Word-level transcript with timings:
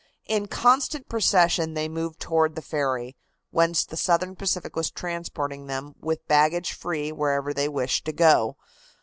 In 0.25 0.47
constant 0.47 1.07
procession 1.07 1.75
they 1.75 1.87
moved 1.87 2.19
toward 2.19 2.55
the 2.55 2.63
ferry, 2.63 3.15
whence 3.51 3.85
the 3.85 3.95
Southern 3.95 4.35
Pacific 4.35 4.75
was 4.75 4.89
transporting 4.89 5.67
them 5.67 5.93
with 5.99 6.27
baggage 6.27 6.71
free 6.73 7.11
wherever 7.11 7.53
they 7.53 7.69
wished 7.69 8.05
to 8.05 8.11
go. 8.11 8.57